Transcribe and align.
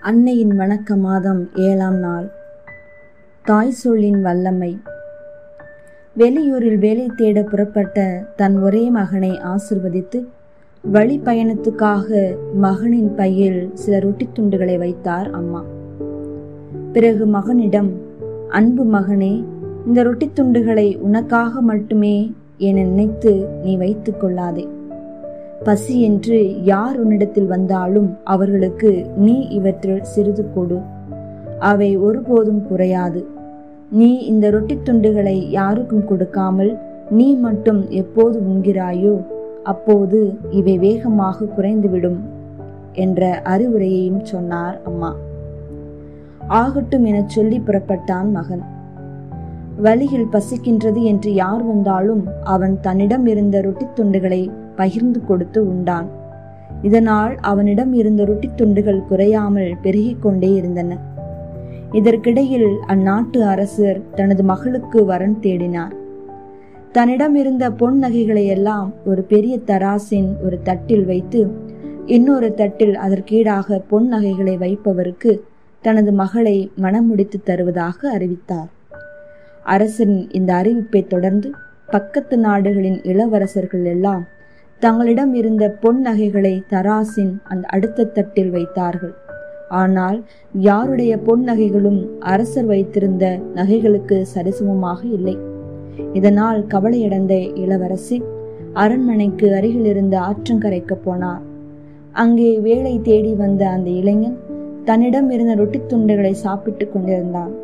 அன்னையின் 0.00 0.58
வணக்க 0.58 0.96
மாதம் 0.96 1.50
ஏழாம் 1.54 1.96
நாள். 1.96 2.30
தாய் 3.44 3.70
சொல்லின் 3.70 4.22
வல்லமை. 4.22 4.78
வெளியூரில் 6.18 6.78
வேலை 6.78 7.10
தேட 7.16 7.42
புறப்பட்ட 7.42 8.24
தன் 8.36 8.58
ஒரே 8.58 8.90
மகனை 8.90 9.30
ஆசிர்வதித்து 9.30 10.26
வழி 10.82 11.20
பயணத்துக்காக 11.24 12.36
மகனின் 12.52 13.14
பையில் 13.14 13.70
சில 13.74 13.98
ரொட்டி 13.98 14.28
துண்டுகளை 14.32 14.78
வைத்தார் 14.78 15.30
அம்மா. 15.30 15.64
பிறகு 16.92 17.26
மகனிடம் 17.26 17.90
அன்பு 18.48 18.84
மகனே 18.84 19.44
இந்த 19.86 20.02
ரொட்டி 20.02 20.30
துண்டுகளை 20.34 20.96
உனக்காக 20.96 21.60
மட்டுமே 21.60 22.34
என 22.56 22.82
நினைத்து 22.82 23.48
நீ 23.62 23.76
வைத்துக் 23.76 24.20
கொள்ளாதே. 24.20 24.68
பசி 25.64 26.00
என்று 26.00 26.62
யார் 26.64 26.96
உன்னிடத்தில் 27.00 27.46
வந்தாலும் 27.46 28.16
அவர்களுக்கு 28.24 29.06
நீ 29.16 29.36
இவற்றில் 29.48 30.02
சிறிது 30.02 30.44
கொடு. 30.54 30.78
அவை 31.58 31.98
ஒருபோதும் 31.98 32.62
குறையாது. 32.66 33.26
நீ 33.90 34.18
இந்த 34.20 34.50
ரொட்டி 34.50 34.78
துண்டுகளை 34.84 35.50
யாருக்கும் 35.50 36.04
கொடுக்காமல் 36.04 36.78
நீ 37.10 37.34
மட்டும் 37.34 37.90
எப்போது 37.90 38.40
உண்கிறாயோ 38.40 39.14
அப்போது 39.62 40.18
இவை 40.50 40.78
வேகமாக 40.78 41.44
குறைந்துவிடும் 41.44 42.18
என்ற 42.92 43.42
அறிவுரையையும் 43.44 44.22
சொன்னார் 44.22 44.82
அம்மா. 44.84 45.14
ஆகட்டும் 46.48 47.04
என 47.04 47.22
சொல்லி 47.26 47.58
புறப்பட்டான் 47.66 48.30
மகன். 48.30 48.64
வழியில் 49.76 50.32
பசிக்கின்றது 50.32 51.02
என்று 51.02 51.34
யார் 51.34 51.64
வந்தாலும் 51.64 52.24
அவன் 52.44 52.78
தன்னிடம் 52.80 53.26
இருந்த 53.26 53.60
ரொட்டி 53.60 53.86
துண்டுகளை 53.94 54.50
பகிர்ந்து 54.78 55.20
கொடுத்து 55.24 55.60
உண்டான். 55.68 56.08
இதனால் 56.82 57.34
அவனிடம் 57.50 57.92
இருந்த 57.92 58.22
ரொட்டி 58.24 58.48
துண்டுகள் 58.56 59.06
குறையாமல் 59.08 59.70
பெருகிக் 59.82 60.22
கொண்டே 60.22 60.50
இருந்தன. 60.52 60.96
இதற்கிடையில் 61.92 62.68
அந்நாட்டு 62.88 63.40
அரசர் 63.52 64.00
தனது 64.14 64.42
மகளுக்கு 64.42 64.98
வரன் 65.04 65.38
தேடினார். 65.42 65.94
தன்னிடம் 66.92 67.34
இருந்த 67.34 67.64
பொன் 67.80 67.98
நகைகளை 67.98 68.44
எல்லாம் 68.46 68.88
ஒரு 69.04 69.22
பெரிய 69.22 69.54
தராசின் 69.66 70.30
ஒரு 70.44 70.56
தட்டில் 70.62 71.04
வைத்து 71.04 71.40
இன்னொரு 72.06 72.48
தட்டில் 72.54 72.94
அதற்கீடாக 73.06 73.78
பொன் 73.88 74.08
நகைகளை 74.08 74.54
வைப்பவருக்கு 74.58 75.32
தனது 75.82 76.12
மகளை 76.12 76.56
மணமுடித்து 76.82 77.38
தருவதாக 77.44 78.10
அறிவித்தார். 78.10 78.70
அரசின் 79.64 80.16
இந்த 80.30 80.50
அறிவிப்பை 80.54 81.02
தொடர்ந்து 81.06 81.48
பக்கத்து 81.90 82.36
நாடுகளின் 82.38 82.98
இளவரசர்கள் 83.02 83.84
எல்லாம் 83.84 84.24
தங்களிடம் 84.80 85.34
இருந்த 85.34 85.64
பொன் 85.82 86.00
நகைகளை 86.00 86.52
தராசின் 86.72 87.32
அந்த 87.44 87.64
அடுத்த 87.66 88.04
தட்டில் 88.04 88.50
வைத்தார்கள். 88.50 89.14
ஆனால் 89.68 90.18
யாருடைய 90.68 91.18
பொன் 91.18 91.42
நகைகளும் 91.42 91.98
அரசர் 92.18 92.66
வைத்திருந்த 92.66 93.24
நகைகளுக்கு 93.54 94.26
சரிசமமாக 94.34 95.00
இல்லை. 95.16 95.36
இதனால் 96.12 96.60
கவலையடைந்த 96.66 97.34
இளவரசி 97.54 98.22
அரண்மனைக்கு 98.72 99.46
அருகில் 99.54 99.84
இருந்த 99.84 100.16
ஆற்றங்கரைக்கு 100.20 100.96
போனார். 101.04 101.44
அங்கே 102.12 102.50
வேலை 102.60 103.00
தேடி 103.00 103.34
வந்த 103.34 103.62
அந்த 103.68 103.90
இளைஞன் 103.90 104.38
தன்னிடம் 104.84 105.30
இருந்த 105.30 105.54
ரொட்டி 105.54 105.80
துண்டுகளை 105.86 106.34
சாப்பிட்டு 106.46 106.84
கொண்டிருந்தான். 106.88 107.54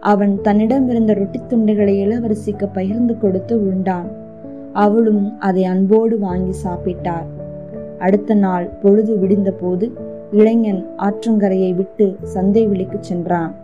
அவன் 0.00 0.40
தன்னிடம் 0.40 0.88
இருந்த 0.88 1.12
ரொட்டி 1.14 1.40
துண்டுகளை 1.50 1.94
இளவரசிக்கு 2.04 2.66
பகிர்ந்து 2.72 3.14
கொடுத்து 3.18 3.54
உண்டான். 3.64 4.08
அவளும் 4.72 5.38
அதை 5.38 5.64
அன்போடு 5.64 6.18
வாங்கி 6.18 6.58
சாப்பிட்டார். 6.64 7.26
அடுத்த 7.98 8.34
நாள் 8.34 8.68
பொழுது 8.82 9.16
விடிந்தபோது 9.16 9.92
இளைஞன் 10.30 10.86
ஆற்றங்கரையை 10.96 11.74
விட்டு 11.74 12.16
சந்தை 12.22 12.66
விலைக்கு 12.66 12.98
சென்றான். 13.00 13.54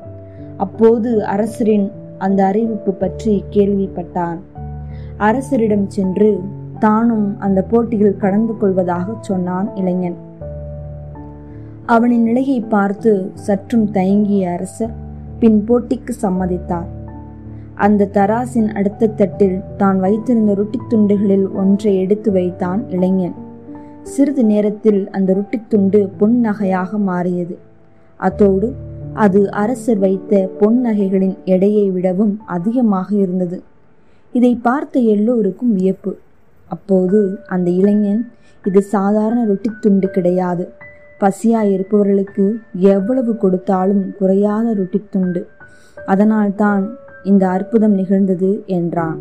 அப்போது 0.57 1.25
அரசரின் 1.25 1.91
அந்த 2.19 2.45
அறிவிப்பு 2.45 2.93
பற்றி 2.93 3.45
கேள்விப்பட்டான். 3.51 4.39
அரசரிடம் 5.19 5.87
சென்று 5.87 6.41
தானும் 6.79 7.39
அந்த 7.39 7.63
போட்டியில் 7.63 8.17
கலந்து 8.17 8.57
கொள்வதாக 8.57 9.15
சொன்னான் 9.21 9.75
இளைஞன். 9.75 10.17
அவனின் 11.87 12.23
நிலையை 12.23 12.61
பார்த்து 12.61 13.31
சற்றும் 13.35 13.91
தயங்கிய 13.91 14.51
அரசர் 14.51 14.91
பின் 15.39 15.65
போட்டிக்கு 15.69 16.13
சம்மதித்தார். 16.23 16.87
அந்த 17.75 18.09
தராசின் 18.13 18.73
அடுத்த 18.73 19.07
தட்டில் 19.07 19.63
தான் 19.77 20.01
வைத்திருந்த 20.01 20.55
ரொட்டி 20.55 20.79
துண்டுகளில் 20.89 21.49
ஒன்றை 21.49 21.97
எடுத்து 21.97 22.33
வைத்தான் 22.33 22.89
இளைஞன். 22.89 23.35
சிறிது 24.03 24.45
நேரத்தில் 24.45 25.11
அந்த 25.11 25.33
ரொட்டி 25.33 25.61
துண்டு 25.69 26.09
பொன் 26.19 26.45
நகையாக 26.45 26.99
மாறியது. 26.99 27.59
அத்தோடு 28.17 28.75
அது 29.13 29.51
அரசர் 29.51 29.99
வைத்த 29.99 30.51
பொன் 30.61 30.87
நகைகளின் 30.87 31.37
எடையை 31.45 31.91
விடவும் 31.91 32.41
அதிகமாக 32.47 33.17
இருந்தது. 33.17 33.63
இதை 34.33 34.59
பார்த்த 34.63 35.01
எல்லோருக்கும் 35.01 35.73
வியப்பு. 35.73 36.17
அப்போது 36.67 37.39
அந்த 37.47 37.71
இளைஞன் 37.71 38.31
இது 38.65 38.83
சாதாரண 38.83 39.45
ரொட்டி 39.45 39.71
துண்டு 39.81 40.11
கிடையாது. 40.11 40.73
பசியாய் 41.21 41.73
இருப்பவர்களுக்கு 41.73 42.59
எவ்வளவு 42.75 43.37
கொடுத்தாலும் 43.37 44.15
குறையாத 44.19 44.75
ரொட்டி 44.75 45.03
துண்டு. 45.11 45.49
அதனால்தான் 46.07 46.97
இந்த 47.25 47.49
அற்புதம் 47.49 47.93
நிகழ்ந்தது 47.93 48.63
என்றான். 48.67 49.19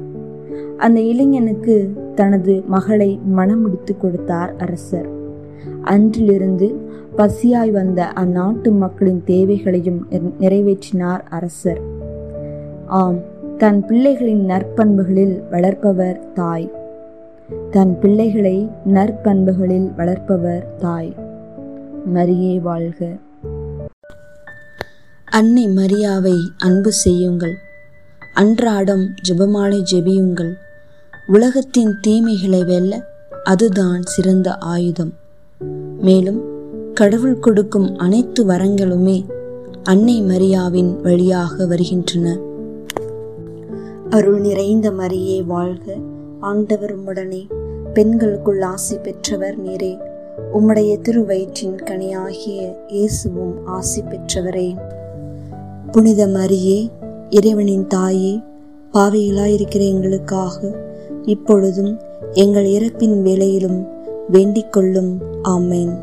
அந்த 0.78 1.02
இளைஞனுக்கு 1.02 1.94
தனது 2.16 2.64
மகளை 2.68 3.20
மணமுடித்து 3.36 3.98
கொடுத்தார் 3.98 4.56
அரசர். 4.58 5.10
அன்றிலிருந்து 5.82 6.76
பசியாய் 7.16 7.72
வந்த 7.72 8.14
அந்நாட்டு 8.16 8.72
மக்களின் 8.72 9.24
தேவைகளையும் 9.26 10.08
நிறைவேற்றினார் 10.40 11.22
அரசர். 11.30 11.82
ஆம் 12.86 13.20
தன் 13.58 13.86
பிள்ளைகளின் 13.88 14.46
நற்பண்புகளில் 14.46 15.42
வளர்ப்பவர் 15.50 16.32
தாய். 16.34 16.72
தன் 17.72 18.00
பிள்ளைகளை 18.00 18.70
நற்பண்புகளில் 18.94 19.96
வளர்ப்பவர் 19.96 20.76
தாய். 20.78 21.16
மரியே 22.14 22.62
வாழ்க. 22.62 23.08
அன்னை 25.32 25.68
மரியாவை 25.68 26.36
அன்பு 26.58 26.92
செய்யுங்கள். 26.92 27.54
அன்றாடம் 28.34 29.14
ஜெபமாலை 29.30 29.84
ஜெபியுங்கள். 29.92 30.54
உலகத்தின் 31.28 31.96
தீமைகளை 32.02 32.64
வெல்ல 32.64 33.06
அதுதான் 33.44 34.02
சிறந்த 34.02 34.58
ஆயுதம். 34.58 35.14
மேலும் 36.02 36.42
கடவுள் 36.94 37.40
கொடுக்கும் 37.40 37.98
அனைத்து 37.98 38.46
வரங்களுமே 38.46 39.26
அன்னை 39.84 40.22
மரியாவின் 40.22 41.02
வழியாக 41.02 41.66
வருகின்றன. 41.66 42.38
அருள் 44.10 44.40
நிறைந்த 44.40 44.92
மரியே 44.92 45.44
வாழ்க. 45.44 45.96
ஆண்டவர் 46.40 46.96
உடனே 46.96 47.48
பெண்களுக்குள் 47.94 48.62
ஆசி 48.62 48.98
பெற்றவர் 48.98 49.68
நீரே. 49.68 49.98
உம்முடைய 50.54 51.02
திருவயிற்றின் 51.02 51.78
கனியாகிய 51.84 52.76
இயேசுவும் 52.88 53.66
ஆசி 53.66 54.02
பெற்றவரே. 54.02 54.76
புனித 55.92 56.28
மரியே 56.28 56.90
இறைவனின் 57.34 57.88
தாயே 57.88 58.40
பாவையிலாயிருக்கிற 58.94 59.80
எங்களுக்காக 59.80 60.76
இப்பொழுதும் 61.26 61.98
எங்கள் 62.32 62.66
இறப்பின் 62.66 63.22
வேளையிலும் 63.22 63.88
வேண்டிக் 64.30 64.74
கொள்ளும் 64.74 65.18
ஆமேன். 65.44 65.94